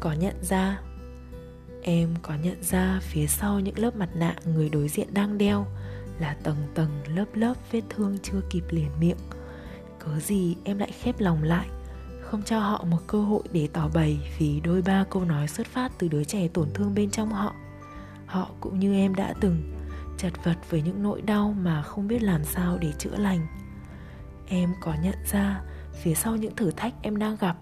[0.00, 0.80] có nhận ra.
[1.82, 5.66] Em có nhận ra phía sau những lớp mặt nạ người đối diện đang đeo
[6.18, 9.16] là tầng tầng lớp lớp vết thương chưa kịp liền miệng.
[9.98, 11.68] Cớ gì em lại khép lòng lại,
[12.20, 15.66] không cho họ một cơ hội để tỏ bày vì đôi ba câu nói xuất
[15.66, 17.54] phát từ đứa trẻ tổn thương bên trong họ.
[18.26, 19.74] Họ cũng như em đã từng,
[20.18, 23.46] chật vật với những nỗi đau mà không biết làm sao để chữa lành.
[24.48, 25.62] Em có nhận ra
[26.02, 27.56] phía sau những thử thách em đang gặp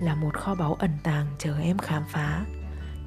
[0.00, 2.44] là một kho báu ẩn tàng chờ em khám phá.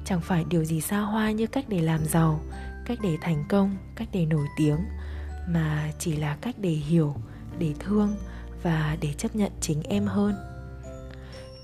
[0.04, 2.40] Chẳng phải điều gì xa hoa như cách để làm giàu,
[2.86, 4.78] cách để thành công, cách để nổi tiếng,
[5.48, 7.14] mà chỉ là cách để hiểu,
[7.58, 8.16] để thương
[8.62, 10.34] và để chấp nhận chính em hơn.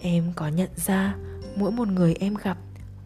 [0.01, 1.15] Em có nhận ra
[1.57, 2.59] mỗi một người em gặp,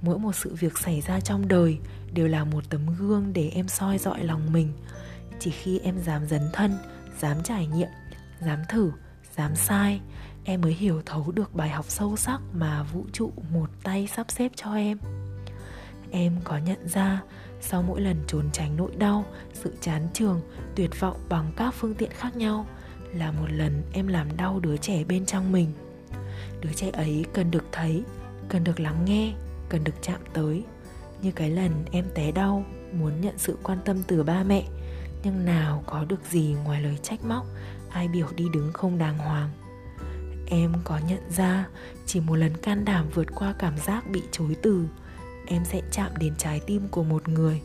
[0.02, 1.78] mỗi một sự việc xảy ra trong đời
[2.12, 4.72] đều là một tấm gương để em soi dọi lòng mình.
[5.40, 6.78] Chỉ khi em dám dấn thân,
[7.20, 7.88] dám trải nghiệm,
[8.40, 8.92] dám thử
[9.36, 10.00] dám sai,
[10.44, 14.30] em mới hiểu thấu được bài học sâu sắc mà vũ trụ một tay sắp
[14.30, 14.98] xếp cho em.
[16.10, 17.22] Em có nhận ra,
[17.60, 20.40] sau mỗi lần trốn tránh nỗi đau, sự chán trường,
[20.76, 22.66] tuyệt vọng bằng các phương tiện khác nhau,
[23.14, 25.72] là một lần em làm đau đứa trẻ bên trong mình.
[26.60, 28.02] Đứa trẻ ấy cần được thấy,
[28.48, 29.32] cần được lắng nghe,
[29.68, 30.64] cần được chạm tới.
[31.22, 34.64] Như cái lần em té đau, muốn nhận sự quan tâm từ ba mẹ,
[35.22, 37.46] nhưng nào có được gì ngoài lời trách móc
[37.92, 39.50] ai biểu đi đứng không đàng hoàng.
[40.46, 41.68] Em có nhận ra,
[42.06, 44.84] chỉ một lần can đảm vượt qua cảm giác bị chối từ,
[45.46, 47.60] em sẽ chạm đến trái tim của một người.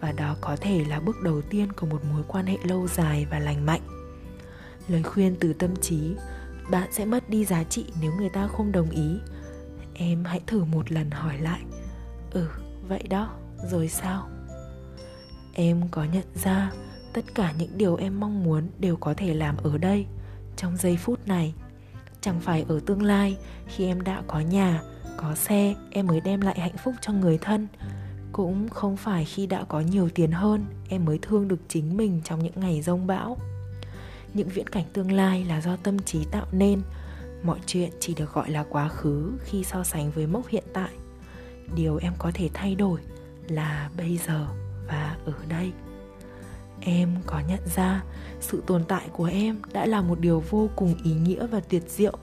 [0.00, 3.26] Và đó có thể là bước đầu tiên của một mối quan hệ lâu dài
[3.30, 3.82] và lành mạnh.
[4.88, 6.14] Lời khuyên từ tâm trí,
[6.70, 9.18] bạn sẽ mất đi giá trị nếu người ta không đồng ý.
[9.94, 11.60] Em hãy thử một lần hỏi lại
[12.30, 12.48] ừ
[12.88, 13.34] vậy đó,
[13.70, 14.28] rồi sao?
[15.54, 16.72] Em có nhận ra
[17.18, 20.06] tất cả những điều em mong muốn đều có thể làm ở đây,
[20.56, 21.54] trong giây phút này.
[22.20, 24.82] Chẳng phải ở tương lai, khi em đã có nhà,
[25.16, 27.68] có xe, em mới đem lại hạnh phúc cho người thân.
[28.32, 32.20] Cũng không phải khi đã có nhiều tiền hơn, em mới thương được chính mình
[32.24, 33.36] trong những ngày rông bão.
[34.34, 36.82] Những viễn cảnh tương lai là do tâm trí tạo nên.
[37.42, 40.90] Mọi chuyện chỉ được gọi là quá khứ khi so sánh với mốc hiện tại.
[41.76, 43.00] Điều em có thể thay đổi
[43.48, 44.46] là bây giờ
[44.88, 45.72] và ở đây
[46.80, 48.02] em có nhận ra
[48.40, 51.82] sự tồn tại của em đã là một điều vô cùng ý nghĩa và tuyệt
[51.88, 52.18] diệu.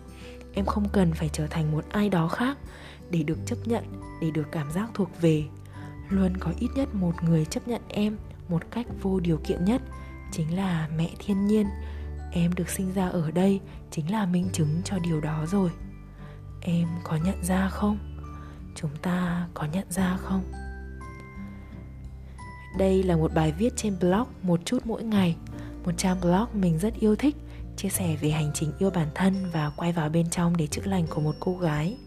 [0.53, 2.57] Em không cần phải trở thành một ai đó khác
[3.09, 3.83] để được chấp nhận,
[4.21, 5.43] để được cảm giác thuộc về.
[6.09, 8.17] Luôn có ít nhất một người chấp nhận em
[8.49, 9.81] một cách vô điều kiện nhất,
[10.31, 11.67] chính là mẹ thiên nhiên.
[12.31, 13.59] Em được sinh ra ở đây
[13.91, 15.69] chính là minh chứng cho điều đó rồi.
[16.61, 17.97] Em có nhận ra không?
[18.75, 20.43] Chúng ta có nhận ra không?
[22.77, 25.35] Đây là một bài viết trên blog một chút mỗi ngày,
[25.85, 27.35] một trang blog mình rất yêu thích,
[27.77, 30.81] chia sẻ về hành trình yêu bản thân và quay vào bên trong để chữa
[30.85, 31.97] lành của một cô gái.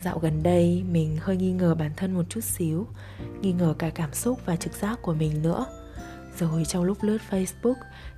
[0.00, 2.86] Dạo gần đây, mình hơi nghi ngờ bản thân một chút xíu,
[3.40, 5.66] nghi ngờ cả cảm xúc và trực giác của mình nữa.
[6.38, 7.74] Rồi trong lúc lướt facebook,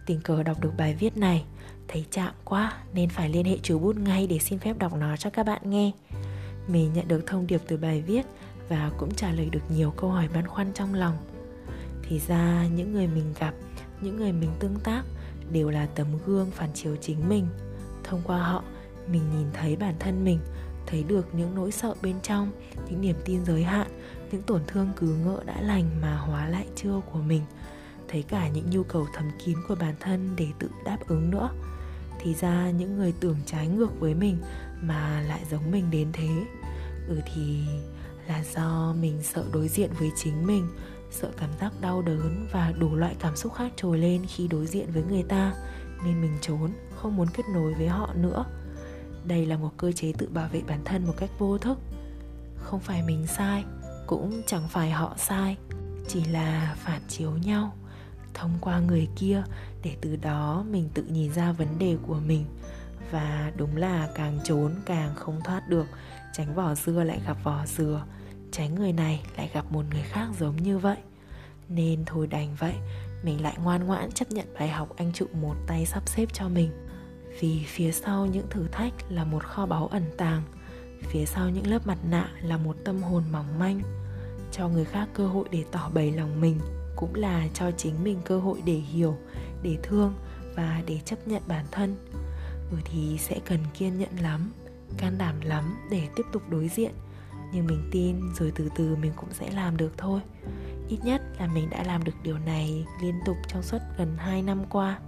[0.07, 1.45] tình cờ đọc được bài viết này,
[1.89, 5.17] thấy chạm quá, nên phải liên hệ chú bút ngay để xin phép đọc nó
[5.17, 5.91] cho các bạn nghe.
[6.69, 8.27] Mình nhận được thông điệp từ bài viết
[8.69, 11.17] và cũng trả lời được nhiều câu hỏi băn khoăn trong lòng.
[12.09, 13.55] Thì ra, những người mình gặp,
[14.01, 15.03] những người mình tương tác
[15.53, 17.47] đều là tấm gương phản chiếu chính mình.
[18.05, 18.65] Thông qua họ,
[19.09, 20.39] mình nhìn thấy bản thân mình,
[20.87, 22.51] thấy được những nỗi sợ bên trong,
[22.89, 23.87] những niềm tin giới hạn,
[24.33, 27.43] những tổn thương cứ ngỡ đã lành mà hóa lại chưa của mình.
[28.09, 31.51] Thấy cả những nhu cầu thầm kín của bản thân để tự đáp ứng nữa.
[32.21, 34.39] Thì ra, những người tưởng trái ngược với mình
[34.81, 36.29] mà lại giống mình đến thế.
[37.09, 37.65] Ừ thì
[38.29, 40.69] là do mình sợ đối diện với chính mình,
[41.11, 44.67] sợ cảm giác đau đớn và đủ loại cảm xúc khác trồi lên khi đối
[44.67, 45.55] diện với người ta,
[46.05, 48.45] nên mình trốn, không muốn kết nối với họ nữa.
[49.25, 51.79] Đây là một cơ chế tự bảo vệ bản thân một cách vô thức.
[52.57, 53.65] Không phải mình sai,
[54.07, 55.57] cũng chẳng phải họ sai,
[56.09, 57.73] chỉ là phản chiếu nhau,
[58.34, 59.43] thông qua người kia
[59.83, 62.45] để từ đó mình tự nhìn ra vấn đề của mình.
[63.10, 65.87] Và đúng là càng trốn càng không thoát được,
[66.33, 68.04] tránh vỏ dưa lại gặp vỏ dừa
[68.56, 70.97] tránh người này lại gặp một người khác giống như vậy.
[71.68, 72.74] Nên thôi đành vậy,
[73.22, 76.48] mình lại ngoan ngoãn chấp nhận bài học anh trụ một tay sắp xếp cho
[76.48, 76.71] mình.
[77.41, 80.42] Vì phía sau những thử thách là một kho báu ẩn tàng,
[81.03, 83.80] phía sau những lớp mặt nạ là một tâm hồn mỏng manh.
[84.53, 86.60] Cho người khác cơ hội để tỏ bày lòng mình,
[86.97, 89.16] cũng là cho chính mình cơ hội để hiểu,
[89.62, 90.15] để thương
[90.57, 91.97] và để chấp nhận bản thân.
[92.71, 94.53] Ừ thì sẽ cần kiên nhẫn lắm,
[94.97, 96.92] can đảm lắm để tiếp tục đối diện
[97.54, 100.21] nhưng mình tin, rồi từ từ mình cũng sẽ làm được thôi.
[100.89, 104.42] Ít nhất là mình đã làm được điều này liên tục trong suốt gần 2
[104.42, 104.98] năm qua.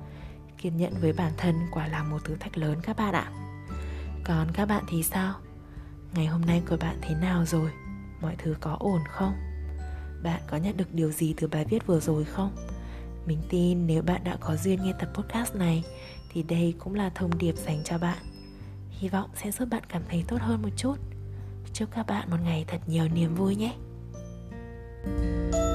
[0.58, 3.32] Kiên nhẫn với bản thân quả là một thử thách lớn các bạn ạ.
[4.24, 5.34] Còn các bạn thì sao?
[6.14, 7.70] Ngày hôm nay của bạn thế nào rồi?
[8.22, 9.32] Mọi thứ có ổn không?
[10.22, 12.56] Bạn có nhận được điều gì từ bài viết vừa rồi không?
[13.26, 15.84] Mình tin nếu bạn đã có duyên nghe tập podcast này,
[16.32, 18.18] thì đây cũng là thông điệp dành cho bạn.
[18.90, 20.96] Hy vọng sẽ giúp bạn cảm thấy tốt hơn một chút
[21.78, 23.72] chúc các bạn một ngày thật nhiều niềm vui nhé.
[25.04, 25.65] thank you